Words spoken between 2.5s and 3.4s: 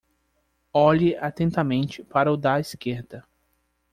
esquerda.